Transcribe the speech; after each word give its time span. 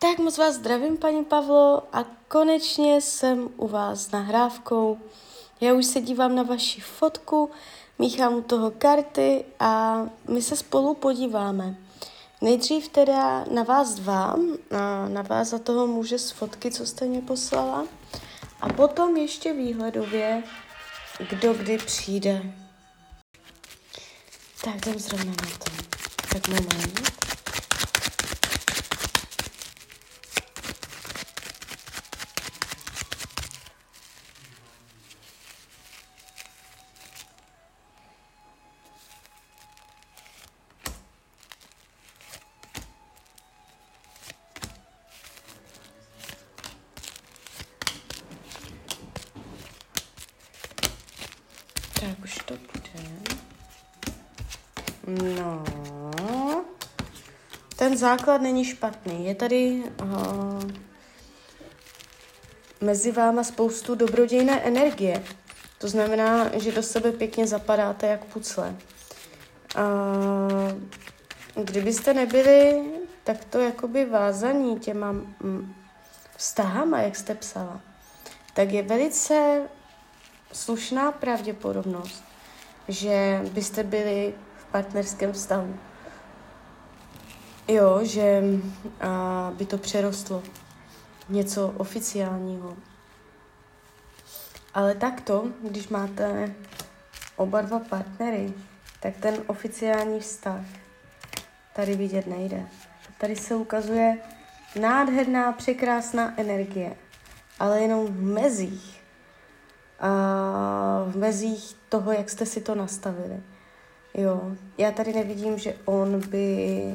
Tak 0.00 0.18
moc 0.18 0.38
vás 0.38 0.54
zdravím, 0.54 0.96
paní 0.96 1.24
Pavlo, 1.24 1.82
a 1.92 2.04
konečně 2.28 3.00
jsem 3.00 3.48
u 3.56 3.68
vás 3.68 4.00
s 4.00 4.10
nahrávkou. 4.10 4.98
Já 5.60 5.74
už 5.74 5.86
se 5.86 6.00
dívám 6.00 6.34
na 6.34 6.42
vaši 6.42 6.80
fotku, 6.80 7.50
míchám 7.98 8.34
u 8.34 8.42
toho 8.42 8.70
karty 8.70 9.44
a 9.60 10.02
my 10.28 10.42
se 10.42 10.56
spolu 10.56 10.94
podíváme. 10.94 11.74
Nejdřív 12.40 12.88
teda 12.88 13.44
na 13.50 13.62
vás 13.62 13.94
dva, 13.94 14.36
na, 15.08 15.22
vás 15.22 15.48
za 15.48 15.58
toho 15.58 15.86
muže 15.86 16.18
z 16.18 16.30
fotky, 16.30 16.70
co 16.70 16.86
jste 16.86 17.04
mě 17.04 17.20
poslala, 17.20 17.86
a 18.60 18.68
potom 18.68 19.16
ještě 19.16 19.52
výhledově, 19.52 20.42
kdo 21.30 21.54
kdy 21.54 21.78
přijde. 21.78 22.52
Tak 24.64 24.86
jdem 24.86 24.98
zrovna 24.98 25.30
na 25.30 25.58
to. 25.58 25.70
Tak 26.32 26.48
moment. 26.48 27.18
Tak 52.00 52.24
už 52.24 52.38
to 52.46 52.54
bude. 52.54 53.38
No. 55.08 55.64
Ten 57.76 57.96
základ 57.96 58.40
není 58.40 58.64
špatný. 58.64 59.26
Je 59.26 59.34
tady 59.34 59.82
uh, 60.02 60.62
mezi 62.80 63.12
váma 63.12 63.44
spoustu 63.44 63.94
dobrodějné 63.94 64.60
energie. 64.60 65.24
To 65.78 65.88
znamená, 65.88 66.50
že 66.58 66.72
do 66.72 66.82
sebe 66.82 67.12
pěkně 67.12 67.46
zapadáte 67.46 68.06
jak 68.06 68.24
pucle. 68.24 68.76
Uh, 69.78 71.64
kdybyste 71.64 72.14
nebyli 72.14 72.84
takto 73.24 73.58
jakoby 73.58 74.04
vázaní 74.04 74.78
těma 74.78 75.12
mm, 75.12 75.74
vztahama, 76.36 77.00
jak 77.00 77.16
jste 77.16 77.34
psala, 77.34 77.80
tak 78.54 78.72
je 78.72 78.82
velice 78.82 79.62
slušná 80.52 81.12
pravděpodobnost, 81.12 82.24
že 82.88 83.40
byste 83.52 83.82
byli 83.82 84.34
partnerském 84.72 85.32
vztahu. 85.32 85.76
Jo, 87.68 88.00
že 88.02 88.42
a, 89.00 89.52
by 89.54 89.66
to 89.66 89.78
přerostlo 89.78 90.42
něco 91.28 91.74
oficiálního. 91.76 92.76
Ale 94.74 94.94
takto, 94.94 95.44
když 95.62 95.88
máte 95.88 96.54
oba 97.36 97.62
dva 97.62 97.78
partnery, 97.78 98.52
tak 99.00 99.16
ten 99.16 99.34
oficiální 99.46 100.20
vztah 100.20 100.60
tady 101.74 101.96
vidět 101.96 102.26
nejde. 102.26 102.66
Tady 103.18 103.36
se 103.36 103.54
ukazuje 103.54 104.18
nádherná, 104.80 105.52
překrásná 105.52 106.40
energie, 106.40 106.96
ale 107.58 107.80
jenom 107.80 108.06
v 108.06 108.22
mezích 108.22 109.00
a 110.00 110.08
v 111.06 111.16
mezích 111.16 111.76
toho, 111.88 112.12
jak 112.12 112.30
jste 112.30 112.46
si 112.46 112.60
to 112.60 112.74
nastavili. 112.74 113.42
Jo, 114.18 114.56
já 114.78 114.90
tady 114.90 115.12
nevidím, 115.12 115.58
že 115.58 115.76
on 115.84 116.28
by 116.28 116.94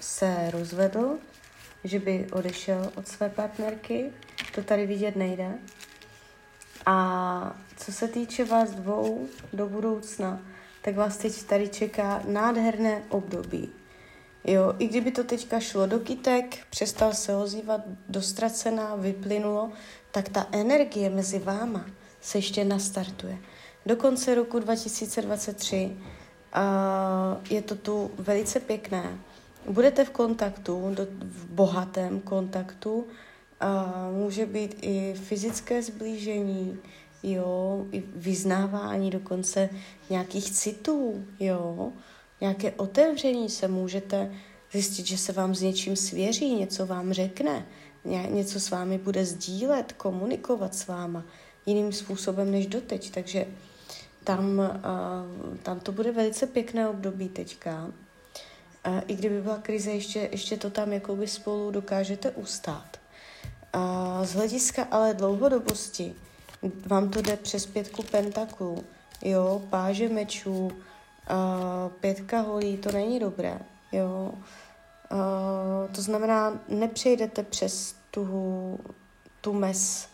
se 0.00 0.50
rozvedl, 0.50 1.18
že 1.84 1.98
by 1.98 2.26
odešel 2.32 2.92
od 2.94 3.08
své 3.08 3.28
partnerky, 3.28 4.12
to 4.54 4.62
tady 4.62 4.86
vidět 4.86 5.16
nejde. 5.16 5.58
A 6.86 7.56
co 7.76 7.92
se 7.92 8.08
týče 8.08 8.44
vás 8.44 8.70
dvou 8.70 9.28
do 9.52 9.66
budoucna, 9.66 10.40
tak 10.82 10.96
vás 10.96 11.16
teď 11.16 11.42
tady 11.42 11.68
čeká 11.68 12.22
nádherné 12.28 13.02
období. 13.08 13.70
Jo, 14.44 14.74
i 14.78 14.88
kdyby 14.88 15.10
to 15.10 15.24
teďka 15.24 15.60
šlo 15.60 15.86
do 15.86 15.98
kytek, 15.98 16.58
přestal 16.70 17.14
se 17.14 17.36
ozývat, 17.36 17.80
dostracená, 18.08 18.94
vyplynulo, 18.94 19.72
tak 20.10 20.28
ta 20.28 20.46
energie 20.52 21.10
mezi 21.10 21.38
váma 21.38 21.86
se 22.20 22.38
ještě 22.38 22.64
nastartuje. 22.64 23.38
Do 23.86 23.96
konce 23.96 24.34
roku 24.34 24.58
2023 24.58 25.96
uh, 25.96 26.21
je 27.50 27.62
to 27.62 27.74
tu 27.74 28.10
velice 28.18 28.60
pěkné. 28.60 29.18
Budete 29.68 30.04
v 30.04 30.10
kontaktu, 30.10 30.94
do, 30.94 31.06
v 31.20 31.46
bohatém 31.46 32.20
kontaktu, 32.20 33.06
může 34.12 34.46
být 34.46 34.76
i 34.82 35.14
fyzické 35.14 35.82
zblížení, 35.82 36.78
jo, 37.22 37.86
i 37.92 38.02
vyznávání 38.16 39.10
dokonce 39.10 39.68
nějakých 40.10 40.50
citů, 40.50 41.24
jo, 41.40 41.92
nějaké 42.40 42.72
otevření 42.72 43.48
se 43.48 43.68
můžete 43.68 44.34
zjistit, 44.72 45.06
že 45.06 45.18
se 45.18 45.32
vám 45.32 45.54
s 45.54 45.62
něčím 45.62 45.96
svěří, 45.96 46.54
něco 46.54 46.86
vám 46.86 47.12
řekne, 47.12 47.66
něco 48.30 48.60
s 48.60 48.70
vámi 48.70 48.98
bude 48.98 49.24
sdílet, 49.24 49.92
komunikovat 49.92 50.74
s 50.74 50.86
váma 50.86 51.24
jiným 51.66 51.92
způsobem 51.92 52.50
než 52.50 52.66
doteď. 52.66 53.10
Takže 53.10 53.46
tam, 54.24 54.58
uh, 54.58 55.56
tam 55.62 55.80
to 55.80 55.92
bude 55.92 56.12
velice 56.12 56.46
pěkné 56.46 56.88
období 56.88 57.28
teďka. 57.28 57.84
Uh, 58.86 59.00
I 59.06 59.16
kdyby 59.16 59.40
byla 59.40 59.58
krize, 59.58 59.90
ještě, 59.90 60.28
ještě 60.32 60.56
to 60.56 60.70
tam 60.70 60.92
jakoby 60.92 61.28
spolu 61.28 61.70
dokážete 61.70 62.30
ustát. 62.30 63.00
Uh, 63.74 64.24
z 64.24 64.34
hlediska 64.34 64.86
ale 64.90 65.14
dlouhodobosti 65.14 66.14
vám 66.86 67.08
to 67.10 67.22
jde 67.22 67.36
přes 67.36 67.66
pětku 67.66 68.02
pentaklů, 68.02 68.84
jo, 69.22 69.62
páže 69.70 70.08
mečů, 70.08 70.66
uh, 70.66 70.72
pětka 72.00 72.40
holí, 72.40 72.76
to 72.76 72.92
není 72.92 73.18
dobré, 73.18 73.58
jo. 73.92 74.34
Uh, 75.12 75.94
to 75.94 76.02
znamená, 76.02 76.60
nepřejdete 76.68 77.42
přes 77.42 77.94
tu, 78.10 78.78
tu 79.40 79.52
mes, 79.52 80.08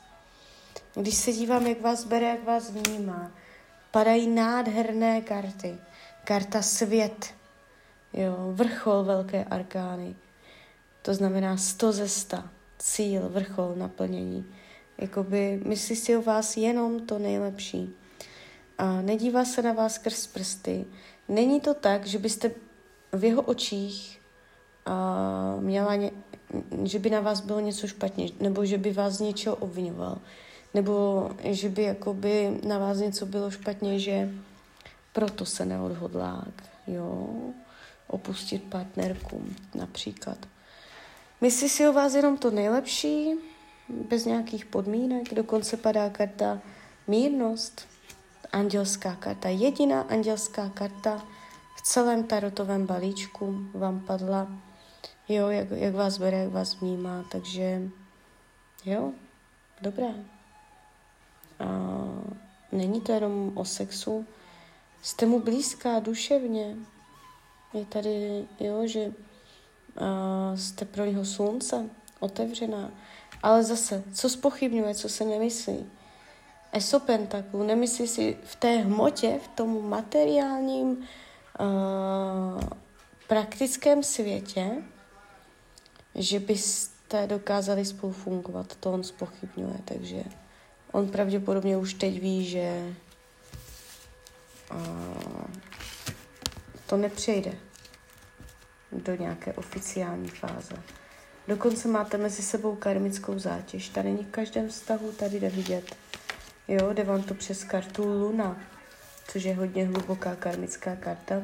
když 0.94 1.14
se 1.14 1.32
dívám, 1.32 1.66
jak 1.66 1.80
vás 1.80 2.04
bere, 2.04 2.28
jak 2.28 2.44
vás 2.44 2.70
vnímá, 2.70 3.30
padají 3.91 4.26
nádherné 4.26 5.21
karty. 5.21 5.76
Karta 6.25 6.62
svět, 6.62 7.34
jo, 8.12 8.37
vrchol 8.53 9.04
velké 9.04 9.44
arkány. 9.44 10.16
To 11.03 11.15
znamená 11.15 11.56
100 11.56 11.93
ze 11.93 12.09
100, 12.09 12.37
cíl, 12.78 13.28
vrchol, 13.28 13.75
naplnění. 13.76 14.47
Jakoby 14.99 15.60
myslí 15.65 15.97
si 15.97 16.16
o 16.16 16.22
vás 16.22 16.56
jenom 16.56 17.00
to 17.00 17.19
nejlepší. 17.19 17.94
A 18.78 19.00
nedívá 19.03 19.44
se 19.44 19.62
na 19.62 19.72
vás 19.72 19.94
skrz 19.94 20.26
prsty. 20.26 20.84
Není 21.28 21.60
to 21.60 21.75
tak, 21.75 22.06
že 22.06 22.19
byste 22.19 22.50
v 23.12 23.25
jeho 23.25 23.43
očích 23.43 24.20
a 24.87 25.56
měla, 25.60 25.94
ně, 25.94 26.10
že 26.84 26.99
by 26.99 27.10
na 27.10 27.20
vás 27.20 27.41
bylo 27.41 27.60
něco 27.60 27.87
špatně, 27.87 28.28
nebo 28.41 28.65
že 28.65 28.78
by 28.78 28.93
vás 28.93 29.15
z 29.15 29.20
něčeho 29.20 29.56
obvinoval 29.56 30.19
nebo 30.78 31.30
že 31.42 31.68
by 31.68 31.82
jakoby 31.82 32.60
na 32.62 32.78
vás 32.78 32.98
něco 32.98 33.26
bylo 33.26 33.50
špatně, 33.50 33.98
že 33.98 34.30
proto 35.12 35.46
se 35.46 35.66
neodhodlá, 35.66 36.44
jo, 36.86 37.34
opustit 38.06 38.62
partnerku 38.62 39.42
například. 39.74 40.38
Myslí 41.40 41.68
si 41.68 41.88
o 41.88 41.92
vás 41.92 42.14
jenom 42.14 42.38
to 42.38 42.50
nejlepší, 42.50 43.34
bez 43.88 44.24
nějakých 44.24 44.64
podmínek, 44.64 45.34
dokonce 45.34 45.76
padá 45.76 46.10
karta 46.10 46.60
mírnost, 47.06 47.86
andělská 48.52 49.14
karta, 49.14 49.48
jediná 49.48 50.00
andělská 50.00 50.68
karta 50.68 51.18
v 51.76 51.82
celém 51.82 52.24
tarotovém 52.24 52.86
balíčku 52.86 53.66
vám 53.74 54.00
padla, 54.00 54.48
jo, 55.28 55.48
jak, 55.48 55.70
jak 55.70 55.94
vás 55.94 56.18
bere, 56.18 56.38
jak 56.38 56.52
vás 56.52 56.80
vnímá, 56.80 57.24
takže 57.32 57.82
jo, 58.84 59.12
dobré. 59.82 60.38
A 61.60 61.66
není 62.72 63.00
to 63.00 63.12
jenom 63.12 63.52
o 63.55 63.64
sexu, 63.64 64.26
jste 65.02 65.26
mu 65.26 65.40
blízká 65.40 65.99
duševně. 65.99 66.76
Je 67.75 67.84
tady, 67.84 68.44
jo, 68.60 68.87
že 68.87 69.12
a, 69.96 70.56
jste 70.56 70.84
pro 70.84 71.05
něho 71.05 71.25
slunce, 71.25 71.90
otevřená. 72.20 72.90
Ale 73.43 73.62
zase, 73.62 74.05
co 74.14 74.28
spochybňuje, 74.28 74.94
co 74.94 75.08
se 75.08 75.25
nemyslí? 75.25 75.87
Eso 76.72 77.00
pentaklů, 77.00 77.62
nemyslí 77.62 78.08
si 78.08 78.38
v 78.44 78.56
té 78.56 78.76
hmotě, 78.76 79.40
v 79.44 79.49
tom 79.49 79.88
materiálním, 79.88 80.90
uh, 80.90 82.62
praktickém 83.28 84.02
světě, 84.02 84.82
že 86.14 86.40
byste 86.40 87.26
dokázali 87.26 87.84
spolu 87.84 88.12
fungovat. 88.12 88.76
To 88.81 88.93
on 88.93 89.02
spochybňuje, 89.02 89.81
takže 89.84 90.25
on 90.93 91.08
pravděpodobně 91.08 91.76
už 91.76 91.94
teď 91.94 92.20
ví, 92.20 92.46
že 92.46 92.94
to 96.87 96.96
nepřejde 96.96 97.52
do 98.93 99.14
nějaké 99.14 99.52
oficiální 99.52 100.29
fáze. 100.29 100.75
Dokonce 101.49 101.88
máte 101.88 102.19
mezi 102.19 102.43
sebou 102.43 102.76
karmickou 102.76 103.38
zátěž. 103.38 103.88
Tady 103.88 104.12
není 104.12 104.25
v 104.25 104.31
každém 104.31 104.69
vztahu, 104.69 105.12
tady 105.12 105.40
jde 105.40 105.49
vidět. 105.49 105.96
Jo, 106.69 106.93
jde 106.93 107.05
vám 107.05 107.23
to 107.23 107.34
přes 107.34 107.64
kartu 107.64 108.05
Luna, 108.05 108.56
což 109.29 109.44
je 109.44 109.55
hodně 109.55 109.87
hluboká 109.87 110.37
karmická 110.37 110.96
karta. 110.96 111.43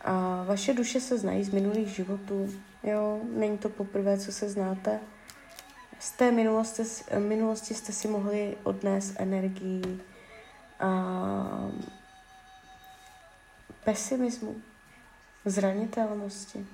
A 0.00 0.44
vaše 0.44 0.74
duše 0.74 1.00
se 1.00 1.18
znají 1.18 1.44
z 1.44 1.50
minulých 1.50 1.88
životů. 1.88 2.54
Jo, 2.82 3.20
není 3.36 3.58
to 3.58 3.68
poprvé, 3.68 4.18
co 4.18 4.32
se 4.32 4.48
znáte. 4.48 5.00
Z 6.02 6.10
té 6.10 6.32
minulosti, 6.32 6.82
minulosti 7.18 7.74
jste 7.74 7.92
si 7.92 8.08
mohli 8.08 8.56
odnést 8.62 9.14
energii 9.16 10.00
a 10.80 11.70
pesimismu, 13.84 14.56
zranitelnosti, 15.44 16.66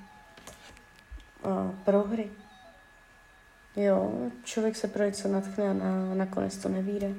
a 1.42 1.72
prohry. 1.84 2.30
Jo, 3.76 4.30
člověk 4.44 4.76
se 4.76 4.88
pro 4.88 5.04
něco 5.04 5.28
natchne 5.28 5.70
a 5.70 5.72
na, 5.72 6.14
nakonec 6.14 6.56
to 6.56 6.68
nevíde. 6.68 7.14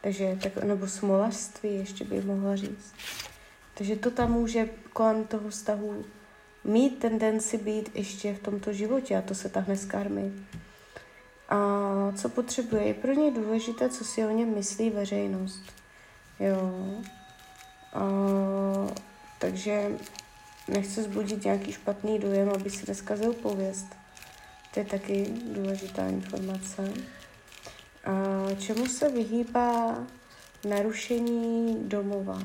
Takže, 0.00 0.38
tak, 0.42 0.56
nebo 0.56 0.86
smolařství 0.86 1.74
ještě 1.74 2.04
bych 2.04 2.24
mohla 2.24 2.56
říct. 2.56 2.94
Takže 3.74 3.96
to 3.96 4.10
tam 4.10 4.32
může 4.32 4.68
kolem 4.92 5.24
toho 5.24 5.48
vztahu 5.48 6.04
mít 6.64 6.98
tendenci 6.98 7.58
být 7.58 7.90
ještě 7.94 8.34
v 8.34 8.42
tomto 8.42 8.72
životě 8.72 9.16
a 9.16 9.22
to 9.22 9.34
se 9.34 9.48
tahne 9.48 9.76
z 9.76 9.84
karmy. 9.84 10.32
A 11.48 11.58
co 12.16 12.28
potřebuje? 12.28 12.82
Je 12.82 12.94
pro 12.94 13.12
ně 13.12 13.30
důležité, 13.30 13.88
co 13.88 14.04
si 14.04 14.24
o 14.24 14.30
něm 14.30 14.54
myslí 14.54 14.90
veřejnost. 14.90 15.62
Jo. 16.40 16.72
A, 17.94 18.02
takže 19.38 19.98
nechce 20.68 21.02
zbudit 21.02 21.44
nějaký 21.44 21.72
špatný 21.72 22.18
dojem, 22.18 22.48
aby 22.48 22.70
si 22.70 22.84
neskazil 22.88 23.32
pověst. 23.32 23.86
To 24.74 24.80
je 24.80 24.86
taky 24.86 25.26
důležitá 25.52 26.08
informace. 26.08 26.92
A 28.04 28.12
čemu 28.58 28.86
se 28.86 29.08
vyhýbá 29.08 29.98
narušení 30.68 31.76
domova, 31.88 32.42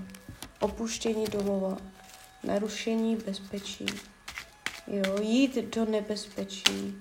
opuštění 0.60 1.26
domova, 1.26 1.78
narušení 2.44 3.16
bezpečí, 3.16 3.86
jo, 4.88 5.22
jít 5.22 5.58
do 5.76 5.86
nebezpečí, 5.86 6.96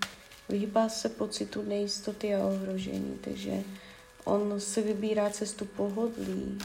vyhýbá 0.48 0.88
se 0.88 1.08
pocitu 1.08 1.62
nejistoty 1.62 2.34
a 2.34 2.46
ohrožení, 2.46 3.18
takže 3.24 3.62
on 4.24 4.60
se 4.60 4.82
vybírá 4.82 5.30
cestu 5.30 5.64
pohodlí, 5.64 6.58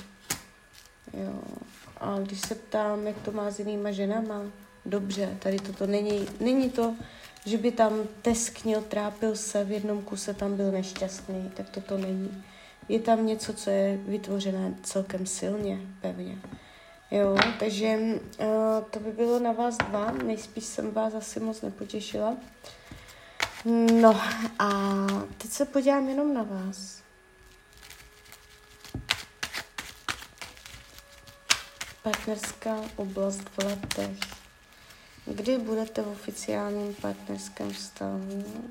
jo. 1.13 1.41
A 1.97 2.19
když 2.19 2.41
se 2.41 2.55
ptám, 2.55 3.07
jak 3.07 3.21
to 3.21 3.31
má 3.31 3.51
s 3.51 3.59
jinýma 3.59 3.91
ženama, 3.91 4.41
dobře, 4.85 5.37
tady 5.39 5.57
toto 5.57 5.87
není, 5.87 6.27
není 6.39 6.69
to, 6.69 6.95
že 7.45 7.57
by 7.57 7.71
tam 7.71 7.93
tesknil, 8.21 8.81
trápil 8.81 9.35
se, 9.35 9.63
v 9.63 9.71
jednom 9.71 10.01
kuse 10.01 10.33
tam 10.33 10.57
byl 10.57 10.71
nešťastný, 10.71 11.51
tak 11.57 11.69
toto 11.69 11.97
není. 11.97 12.43
Je 12.89 12.99
tam 12.99 13.25
něco, 13.25 13.53
co 13.53 13.69
je 13.69 13.99
vytvořené 14.07 14.73
celkem 14.83 15.25
silně, 15.25 15.79
pevně. 16.01 16.37
Jo, 17.11 17.37
takže 17.59 17.97
uh, 17.97 18.45
to 18.91 18.99
by 18.99 19.11
bylo 19.11 19.39
na 19.39 19.51
vás 19.51 19.77
dva, 19.77 20.11
nejspíš 20.11 20.63
jsem 20.63 20.91
vás 20.91 21.13
asi 21.13 21.39
moc 21.39 21.61
nepotěšila. 21.61 22.37
No 24.01 24.21
a 24.59 24.69
teď 25.37 25.51
se 25.51 25.65
podívám 25.65 26.09
jenom 26.09 26.33
na 26.33 26.43
vás. 26.43 27.01
Partnerská 32.03 32.75
oblast 32.95 33.41
v 33.49 33.63
letech. 33.63 34.17
Kdy 35.25 35.57
budete 35.57 36.01
v 36.01 36.07
oficiálním 36.07 36.95
partnerském 36.95 37.73
vztahu? 37.73 38.63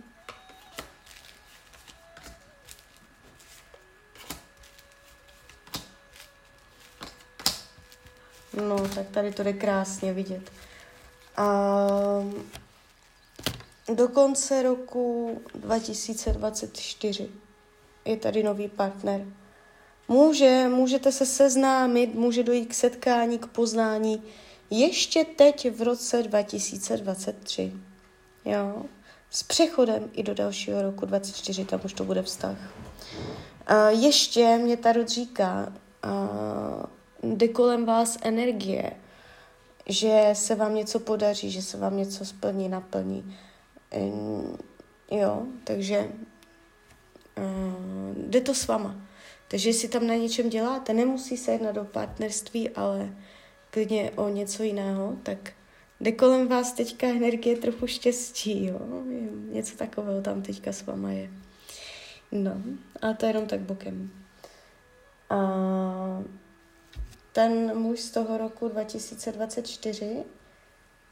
No, 8.69 8.89
tak 8.89 9.09
tady 9.11 9.33
to 9.33 9.43
jde 9.43 9.53
krásně 9.53 10.13
vidět. 10.13 10.53
A 11.37 11.47
do 13.95 14.09
konce 14.09 14.63
roku 14.63 15.41
2024 15.55 17.29
je 18.05 18.17
tady 18.17 18.43
nový 18.43 18.69
partner. 18.69 19.27
Může, 20.09 20.69
můžete 20.69 21.13
se 21.13 21.27
seznámit, 21.27 22.15
může 22.15 22.43
dojít 22.43 22.67
k 22.67 22.75
setkání, 22.75 23.39
k 23.39 23.47
poznání, 23.47 24.23
ještě 24.71 25.25
teď 25.25 25.71
v 25.71 25.83
roce 25.83 26.23
2023. 26.23 27.73
Jo? 28.45 28.83
S 29.31 29.43
přechodem 29.43 30.11
i 30.13 30.23
do 30.23 30.35
dalšího 30.35 30.83
roku 30.83 31.07
2024, 31.07 31.65
tam 31.65 31.81
už 31.85 31.93
to 31.93 32.05
bude 32.05 32.23
vztah. 32.23 32.57
Uh, 33.71 34.03
ještě 34.03 34.59
mě 34.59 34.77
Tarot 34.77 35.09
říká, 35.09 35.73
jde 37.23 37.49
kolem 37.49 37.85
vás 37.87 38.19
energie, 38.23 38.93
že 39.87 40.31
se 40.33 40.55
vám 40.55 40.75
něco 40.75 41.01
podaří, 41.01 41.51
že 41.51 41.63
se 41.63 41.77
vám 41.77 41.97
něco 41.97 42.25
splní, 42.25 42.69
naplní. 42.69 43.37
Jo, 45.11 45.47
takže 45.65 46.11
uh, 47.39 48.17
jde 48.17 48.41
to 48.41 48.55
s 48.55 48.67
váma. 48.67 48.97
Takže 49.49 49.69
jestli 49.69 49.89
tam 49.89 50.07
na 50.07 50.15
něčem 50.15 50.51
děláte, 50.51 50.93
nemusí 50.93 51.37
se 51.37 51.53
jednat 51.53 51.73
do 51.73 51.85
partnerství, 51.85 52.71
ale 52.71 53.17
klidně 53.71 54.11
o 54.11 54.29
něco 54.29 54.63
jiného, 54.63 55.17
tak 55.23 55.53
jde 56.01 56.13
kolem 56.13 56.49
vás 56.49 56.73
teďka 56.73 57.07
energie 57.07 57.57
trochu 57.57 57.87
štěstí, 57.87 58.67
jo? 58.67 58.81
Něco 59.53 59.77
takového 59.77 60.23
tam 60.23 60.43
teďka 60.43 60.73
s 60.73 60.87
váma 60.87 61.11
je. 61.11 61.31
No, 62.33 62.63
a 63.03 63.13
to 63.13 63.27
je 63.27 63.31
jenom 63.31 63.47
tak 63.47 63.61
bokem. 63.61 64.11
A 65.31 65.39
ten 67.33 67.79
muž 67.79 68.01
z 68.01 68.11
toho 68.11 68.39
roku 68.39 68.69
2024 68.69 70.25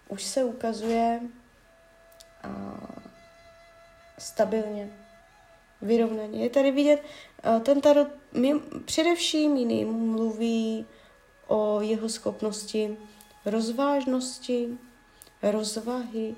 už 0.09 0.23
se 0.23 0.45
ukazuje 0.45 1.21
stabilně, 4.25 4.91
vyrovnaně. 5.83 6.43
Je 6.43 6.51
tady 6.51 6.71
vidět, 6.71 7.03
a 7.43 7.59
ten 7.59 7.81
tarot 7.81 8.09
především 8.85 9.57
jiným 9.57 9.89
mluví 9.89 10.87
o 11.47 11.81
jeho 11.81 12.09
schopnosti 12.09 12.97
rozvážnosti, 13.47 14.79
rozvahy, 15.43 16.35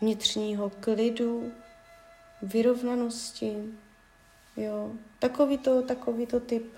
vnitřního 0.00 0.70
klidu, 0.80 1.52
vyrovnanosti, 2.42 3.56
jo, 4.56 4.92
takový 5.18 5.58
to, 5.58 5.82
takový 5.82 6.26
to 6.26 6.40
typ. 6.40 6.72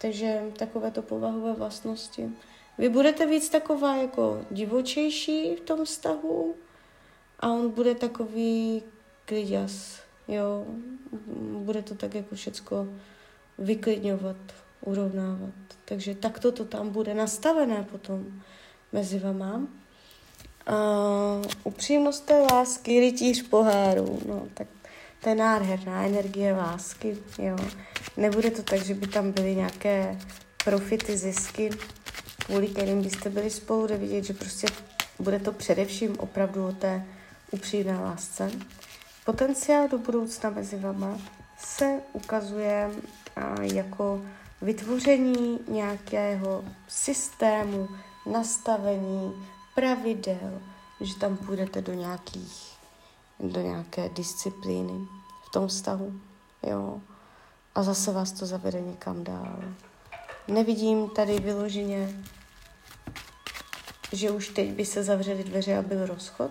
Takže 0.00 0.42
takovéto 0.56 1.02
povahové 1.02 1.52
vlastnosti. 1.52 2.30
Vy 2.78 2.88
budete 2.88 3.26
víc 3.26 3.48
taková 3.48 3.96
jako 3.96 4.44
divočejší 4.50 5.56
v 5.56 5.60
tom 5.60 5.84
vztahu 5.84 6.54
a 7.40 7.48
on 7.48 7.70
bude 7.70 7.94
takový 7.94 8.82
kliděs, 9.24 10.00
jo. 10.28 10.66
Bude 11.58 11.82
to 11.82 11.94
tak 11.94 12.14
jako 12.14 12.34
všecko 12.34 12.88
vyklidňovat, 13.58 14.36
urovnávat. 14.80 15.54
Takže 15.84 16.14
takto 16.14 16.52
to 16.52 16.64
tam 16.64 16.90
bude 16.90 17.14
nastavené 17.14 17.86
potom 17.90 18.42
mezi 18.92 19.18
vama. 19.18 19.62
A 20.66 20.76
upřímnost 21.64 22.26
té 22.26 22.46
lásky, 22.52 23.00
rytíř 23.00 23.48
poháru, 23.48 24.20
no 24.28 24.46
tak 24.54 24.68
to 25.22 25.28
je 25.28 25.34
nádherná 25.34 26.04
energie 26.06 26.52
lásky, 26.52 27.16
jo. 27.38 27.56
Nebude 28.16 28.50
to 28.50 28.62
tak, 28.62 28.82
že 28.82 28.94
by 28.94 29.06
tam 29.06 29.32
byly 29.32 29.56
nějaké 29.56 30.18
profity, 30.64 31.16
zisky, 31.16 31.70
kvůli 32.46 32.68
kterým 32.68 33.02
byste 33.02 33.30
byli 33.30 33.50
spolu, 33.50 33.86
jde 33.86 33.96
vidět, 33.96 34.24
že 34.24 34.34
prostě 34.34 34.66
bude 35.18 35.38
to 35.38 35.52
především 35.52 36.18
opravdu 36.18 36.66
o 36.66 36.72
té 36.72 37.06
upřímné 37.50 37.98
lásce. 37.98 38.50
Potenciál 39.24 39.88
do 39.88 39.98
budoucna 39.98 40.50
mezi 40.50 40.78
vama 40.78 41.18
se 41.58 42.00
ukazuje 42.12 42.90
jako 43.60 44.22
vytvoření 44.62 45.60
nějakého 45.68 46.64
systému, 46.88 47.88
nastavení, 48.26 49.46
pravidel, 49.74 50.62
že 51.00 51.18
tam 51.18 51.36
půjdete 51.36 51.82
do 51.82 51.92
nějakých, 51.92 52.76
do 53.40 53.60
nějaké 53.60 54.08
disciplíny 54.08 55.06
v 55.46 55.50
tom 55.52 55.68
vztahu, 55.68 56.20
jo. 56.62 57.00
A 57.74 57.82
zase 57.82 58.12
vás 58.12 58.32
to 58.32 58.46
zavede 58.46 58.80
někam 58.80 59.24
dál. 59.24 59.64
Nevidím 60.48 61.08
tady 61.08 61.38
vyloženě, 61.38 62.24
že 64.12 64.30
už 64.30 64.48
teď 64.48 64.70
by 64.70 64.84
se 64.84 65.02
zavřely 65.02 65.44
dveře 65.44 65.78
a 65.78 65.82
byl 65.82 66.06
rozchod. 66.06 66.50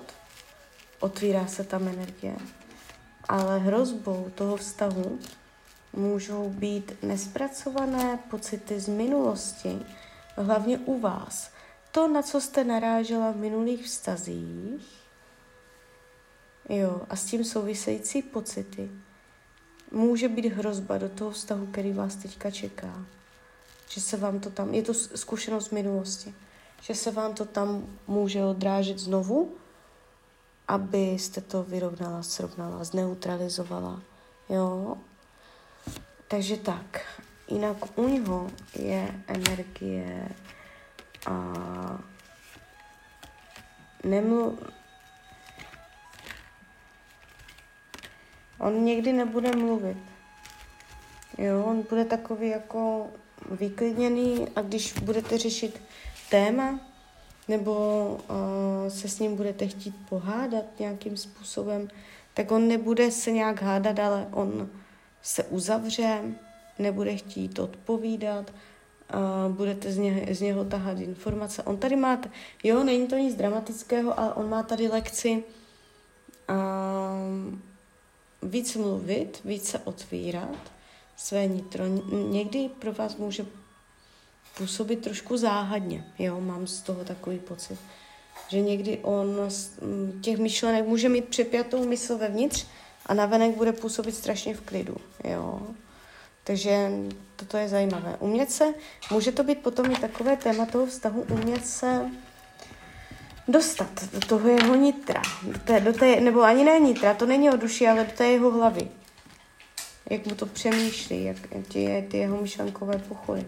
Otvírá 0.99 1.47
se 1.47 1.63
tam 1.63 1.87
energie. 1.87 2.35
Ale 3.29 3.59
hrozbou 3.59 4.31
toho 4.35 4.57
vztahu 4.57 5.19
můžou 5.93 6.49
být 6.49 7.03
nespracované 7.03 8.19
pocity 8.29 8.79
z 8.79 8.87
minulosti, 8.87 9.79
hlavně 10.35 10.77
u 10.77 10.99
vás. 10.99 11.51
To, 11.91 12.07
na 12.07 12.21
co 12.21 12.41
jste 12.41 12.63
narážela 12.63 13.31
v 13.31 13.37
minulých 13.37 13.85
vztazích, 13.85 15.03
Jo, 16.69 17.01
a 17.09 17.15
s 17.15 17.25
tím 17.25 17.43
související 17.43 18.21
pocity. 18.21 18.91
Může 19.91 20.29
být 20.29 20.45
hrozba 20.45 20.97
do 20.97 21.09
toho 21.09 21.31
vztahu, 21.31 21.65
který 21.65 21.93
vás 21.93 22.15
teďka 22.15 22.51
čeká. 22.51 23.05
Že 23.89 24.01
se 24.01 24.17
vám 24.17 24.39
to 24.39 24.49
tam, 24.49 24.73
je 24.73 24.81
to 24.81 24.93
zkušenost 24.93 25.65
z 25.65 25.71
minulosti, 25.71 26.33
že 26.81 26.95
se 26.95 27.11
vám 27.11 27.33
to 27.33 27.45
tam 27.45 27.87
může 28.07 28.43
odrážet 28.43 28.99
znovu, 28.99 29.55
abyste 30.67 31.41
to 31.41 31.63
vyrovnala, 31.63 32.23
srovnala, 32.23 32.83
zneutralizovala. 32.83 34.01
Jo? 34.49 34.97
Takže 36.27 36.57
tak. 36.57 37.19
Jinak 37.47 37.77
u 37.95 38.07
něho 38.07 38.47
je 38.75 39.23
energie 39.27 40.29
a 41.25 41.53
nemlu... 44.03 44.59
On 48.57 48.83
někdy 48.83 49.13
nebude 49.13 49.55
mluvit. 49.55 49.97
Jo, 51.37 51.63
on 51.65 51.81
bude 51.89 52.05
takový 52.05 52.49
jako 52.49 53.07
vyklidněný 53.51 54.47
a 54.55 54.61
když 54.61 54.93
budete 54.93 55.37
řešit 55.37 55.81
téma, 56.29 56.79
nebo 57.47 57.71
uh, 58.29 58.89
se 58.89 59.07
s 59.07 59.19
ním 59.19 59.35
budete 59.35 59.67
chtít 59.67 59.95
pohádat 60.09 60.65
nějakým 60.79 61.17
způsobem, 61.17 61.87
tak 62.33 62.51
on 62.51 62.67
nebude 62.67 63.11
se 63.11 63.31
nějak 63.31 63.61
hádat, 63.61 63.99
ale 63.99 64.27
on 64.31 64.69
se 65.21 65.43
uzavře, 65.43 66.21
nebude 66.79 67.15
chtít 67.15 67.59
odpovídat, 67.59 68.53
uh, 69.13 69.55
budete 69.55 69.91
z, 69.91 69.97
ně, 69.97 70.27
z 70.31 70.41
něho 70.41 70.65
tahat 70.65 70.99
informace. 70.99 71.63
On 71.63 71.77
tady 71.77 71.95
má, 71.95 72.21
jo, 72.63 72.83
není 72.83 73.07
to 73.07 73.15
nic 73.15 73.35
dramatického, 73.35 74.19
ale 74.19 74.33
on 74.33 74.49
má 74.49 74.63
tady 74.63 74.87
lekci 74.87 75.43
uh, 76.49 78.49
víc 78.49 78.75
mluvit, 78.75 79.41
víc 79.45 79.69
se 79.69 79.79
otvírat, 79.79 80.71
své 81.15 81.47
nitro. 81.47 81.85
Někdy 82.29 82.69
pro 82.79 82.93
vás 82.93 83.17
může 83.17 83.45
působit 84.57 85.01
trošku 85.01 85.37
záhadně, 85.37 86.05
jo, 86.19 86.41
mám 86.41 86.67
z 86.67 86.81
toho 86.81 87.03
takový 87.03 87.39
pocit, 87.39 87.79
že 88.47 88.61
někdy 88.61 88.99
on 89.01 89.35
z 89.47 89.71
těch 90.21 90.37
myšlenek 90.37 90.85
může 90.85 91.09
mít 91.09 91.25
přepjatou 91.25 91.87
mysl 91.87 92.17
vevnitř 92.17 92.65
a 93.05 93.13
navenek 93.13 93.55
bude 93.55 93.71
působit 93.71 94.15
strašně 94.15 94.53
v 94.53 94.61
klidu, 94.61 94.97
jo. 95.23 95.61
Takže 96.43 96.89
toto 97.35 97.57
je 97.57 97.69
zajímavé. 97.69 98.17
Umět 98.19 98.51
se, 98.51 98.73
může 99.11 99.31
to 99.31 99.43
být 99.43 99.59
potom 99.59 99.91
i 99.91 99.95
takové 99.95 100.37
téma 100.37 100.65
toho 100.65 100.85
vztahu, 100.85 101.25
umět 101.29 101.65
se 101.65 102.11
dostat 103.47 104.05
do 104.13 104.19
toho 104.19 104.47
jeho 104.47 104.75
nitra, 104.75 105.21
do 105.43 105.59
té, 105.59 105.79
do 105.79 105.93
té, 105.93 106.21
nebo 106.21 106.41
ani 106.41 106.63
ne 106.63 106.79
nitra, 106.79 107.13
to 107.13 107.25
není 107.25 107.49
o 107.49 107.57
duši, 107.57 107.87
ale 107.87 108.03
do 108.03 108.11
té 108.11 108.27
jeho 108.27 108.51
hlavy. 108.51 108.87
Jak 110.09 110.25
mu 110.25 110.35
to 110.35 110.45
přemýšlí, 110.45 111.23
jak 111.23 111.37
ty, 111.67 112.07
ty 112.11 112.17
jeho 112.17 112.41
myšlenkové 112.41 112.97
pochody. 112.97 113.45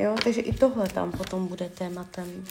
Jo, 0.00 0.16
takže 0.24 0.40
i 0.40 0.52
tohle 0.52 0.88
tam 0.88 1.12
potom 1.12 1.46
bude 1.46 1.68
tématem. 1.68 2.44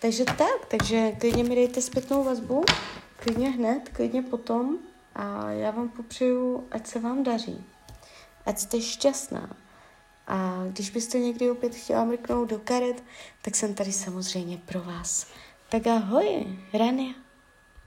Takže 0.00 0.24
tak, 0.24 0.66
takže 0.68 1.12
klidně 1.12 1.44
mi 1.44 1.54
dejte 1.54 1.82
zpětnou 1.82 2.24
vazbu, 2.24 2.64
klidně 3.16 3.50
hned, 3.50 3.88
klidně 3.92 4.22
potom 4.22 4.78
a 5.14 5.50
já 5.50 5.70
vám 5.70 5.88
popřeju, 5.88 6.66
ať 6.70 6.86
se 6.86 7.00
vám 7.00 7.22
daří, 7.22 7.64
ať 8.46 8.58
jste 8.58 8.80
šťastná. 8.80 9.56
A 10.26 10.64
když 10.68 10.90
byste 10.90 11.18
někdy 11.18 11.50
opět 11.50 11.74
chtěla 11.74 12.04
mrknout 12.04 12.48
do 12.48 12.58
karet, 12.58 13.02
tak 13.42 13.56
jsem 13.56 13.74
tady 13.74 13.92
samozřejmě 13.92 14.60
pro 14.66 14.80
vás. 14.80 15.26
Tak 15.68 15.86
ahoj, 15.86 16.58
Rania. 16.72 17.29